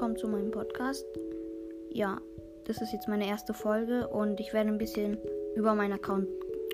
[0.00, 1.04] willkommen zu meinem Podcast.
[1.90, 2.22] Ja,
[2.64, 5.18] das ist jetzt meine erste Folge und ich werde ein bisschen
[5.56, 6.26] über meinen Account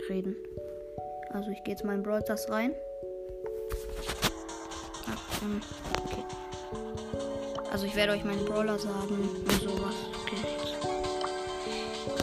[0.09, 0.37] reden.
[1.31, 2.73] Also ich gehe jetzt mal in Brawl Stars rein.
[5.11, 5.61] Ach, ähm,
[6.05, 6.25] okay.
[7.73, 9.97] Also ich werde euch meinen Brawler sagen und sowas.
[10.23, 10.47] Okay.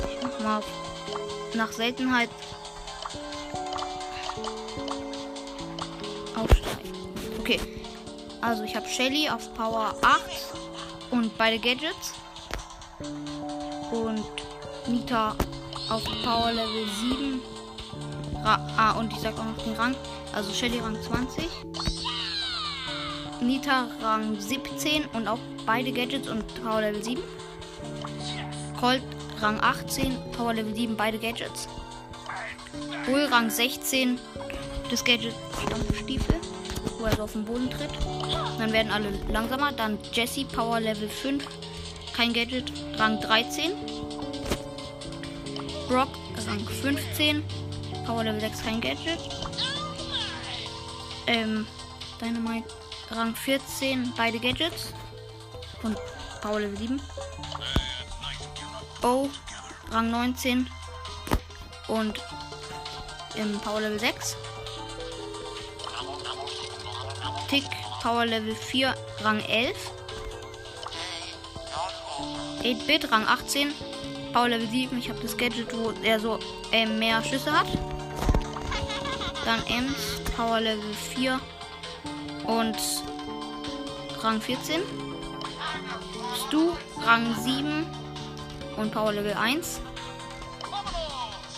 [0.10, 2.30] Ich mach mal auf nach Seltenheit
[6.34, 6.94] aufsteigen.
[7.42, 7.60] Okay.
[8.40, 10.63] Also ich habe Shelly auf Power 8
[11.14, 12.14] und beide Gadgets.
[13.92, 14.26] Und
[14.88, 15.36] Nita
[15.90, 17.42] auf Power Level 7.
[18.44, 19.96] Ra ah, und ich sag auch noch den Rang.
[20.34, 21.48] Also Shelly Rang 20.
[23.42, 27.22] Nita Rang 17 und auch beide Gadgets und Power Level 7.
[28.80, 29.04] Colt
[29.40, 31.68] Rang 18, Power Level 7, beide Gadgets.
[33.06, 34.18] Bull Rang 16,
[34.90, 36.40] das Gadget Stampfstiefel
[37.04, 37.92] wo er so auf den Boden tritt.
[38.58, 39.74] Dann werden alle langsamer.
[39.74, 41.46] Dann Jesse, Power Level 5.
[42.16, 42.72] Kein Gadget.
[42.98, 43.72] Rang 13.
[45.90, 46.08] Brock,
[46.48, 47.44] Rang 15.
[48.06, 49.20] Power Level 6, kein Gadget.
[51.28, 51.68] Ähm,
[52.22, 52.70] Dynamite,
[53.12, 54.14] Rang 14.
[54.16, 54.94] Beide Gadgets.
[55.84, 55.98] Und
[56.42, 57.02] Power Level 7.
[59.02, 59.30] Bo,
[59.92, 60.70] Rang 19.
[61.90, 62.22] Und
[63.36, 64.38] im Power Level 6.
[67.50, 67.66] Tick,
[68.02, 69.76] Power Level 4, Rang 11.
[72.64, 73.72] 8-Bit, Rang 18,
[74.32, 74.98] Power Level 7.
[74.98, 76.40] Ich habe das Gadget, wo er so
[76.72, 77.68] äh, mehr Schüsse hat.
[79.46, 81.40] Dann Ems, Power Level 4
[82.46, 82.78] und
[84.22, 84.82] Rang 14.
[86.48, 86.72] Stu,
[87.06, 87.86] Rang 7
[88.78, 89.82] und Power Level 1.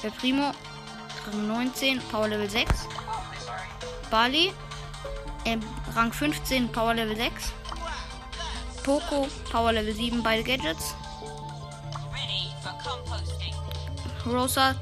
[0.04, 0.52] Der Primo,
[1.28, 2.88] Rang 19, Power Level 6.
[4.10, 4.52] Bali,
[5.46, 5.62] ähm,
[5.96, 7.54] Rang 15, Power Level 6.
[8.84, 10.96] Poco, Power Level 7, beide Gadgets.
[14.26, 14.76] Rosa,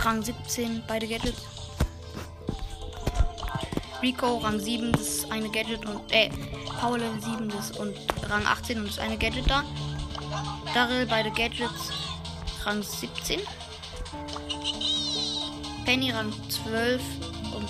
[0.00, 1.42] Rang 17, beide Gadgets.
[4.02, 6.30] Rico, Rang 7, das ist eine Gadget und, äh,
[6.80, 7.96] Power Level 7 das und
[8.28, 9.64] Rang 18 und das ist eine Gadget da.
[10.74, 11.92] Daryl, beide Gadgets,
[12.64, 13.40] Rang 17.
[15.84, 17.00] Penny, Rang 12
[17.54, 17.68] und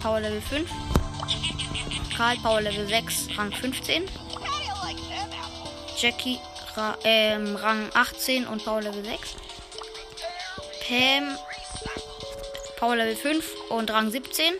[0.00, 0.70] Power Level 5.
[2.16, 4.08] Karl Power Level 6, Rang 15.
[5.98, 6.38] Jackie
[6.74, 9.36] Ra ähm, Rang 18 und Power Level 6.
[10.86, 11.36] Pam
[12.76, 14.54] Power Level 5 und Rang 17.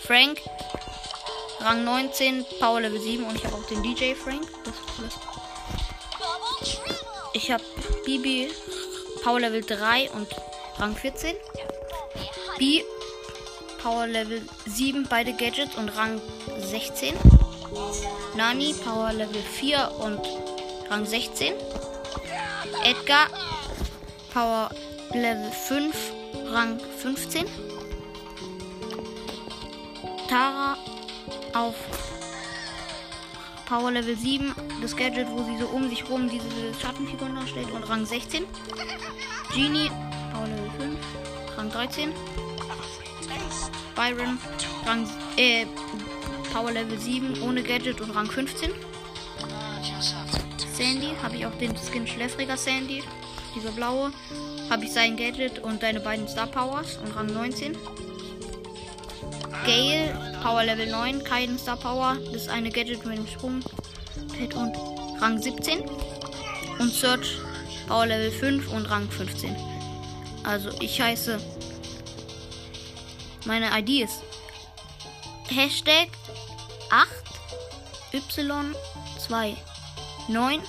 [0.00, 0.40] Frank
[1.60, 4.46] Rang 19, Power Level 7 und ich habe auch den DJ Frank.
[7.32, 7.64] Ich habe
[8.04, 8.50] Bibi
[9.22, 10.28] Power Level 3 und
[10.78, 11.34] Rang 14.
[12.58, 12.82] B
[13.86, 16.20] Power Level 7, beide Gadgets und Rang
[16.58, 17.14] 16.
[18.36, 20.18] Nani, Power Level 4 und
[20.90, 21.52] Rang 16.
[22.82, 23.28] Edgar,
[24.34, 24.70] Power
[25.12, 25.94] Level 5,
[26.46, 27.46] Rang 15.
[30.28, 30.76] Tara
[31.54, 31.76] auf
[33.68, 34.52] Power Level 7,
[34.82, 38.46] das Gadget, wo sie so um sich rum diese Schattenfiguren darstellt und Rang 16.
[39.54, 39.92] Genie,
[40.32, 40.98] Power Level 5,
[41.56, 42.12] Rang 13.
[43.96, 44.38] Byron,
[44.84, 45.08] Rang,
[45.38, 45.64] äh,
[46.52, 48.70] Power Level 7 ohne Gadget und Rang 15.
[50.74, 53.02] Sandy, habe ich auch den Skin Schläfriger Sandy,
[53.54, 54.12] dieser blaue.
[54.68, 57.76] Habe ich sein Gadget und deine beiden Star Powers und Rang 19.
[59.64, 62.18] Gale, Power Level 9, kein Star Power.
[62.26, 63.62] Das ist eine Gadget mit dem Sprung.
[64.54, 64.76] Und
[65.20, 65.80] Rang 17.
[66.78, 67.38] Und Search,
[67.88, 69.56] Power Level 5 und Rang 15.
[70.44, 71.38] Also ich heiße
[73.46, 74.22] meine ID ist
[75.48, 76.08] Hashtag
[76.90, 77.08] 8
[78.12, 78.74] Y
[79.18, 79.56] 2
[80.28, 80.60] 9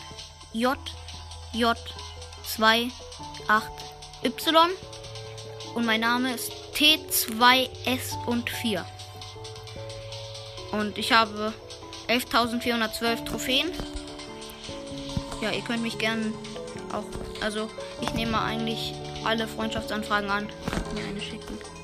[0.53, 0.77] J
[1.53, 1.77] J
[2.45, 2.91] 2
[3.47, 3.71] 8
[4.23, 4.69] Y
[5.75, 8.85] und mein Name ist T2S und 4.
[10.71, 11.53] Und ich habe
[12.07, 13.71] 11.412 Trophäen.
[15.41, 16.33] Ja, ihr könnt mich gerne
[16.91, 17.05] auch,
[17.41, 17.69] also
[18.01, 20.49] ich nehme eigentlich alle Freundschaftsanfragen an.
[20.93, 21.76] Mir eine schicken.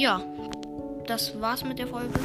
[0.00, 0.22] Ja,
[1.06, 2.18] das war's mit der Folge.